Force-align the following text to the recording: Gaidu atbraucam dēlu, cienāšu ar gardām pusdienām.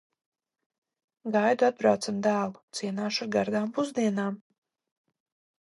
Gaidu 1.35 1.67
atbraucam 1.67 2.23
dēlu, 2.29 2.63
cienāšu 2.79 3.23
ar 3.27 3.33
gardām 3.39 3.71
pusdienām. 3.77 4.45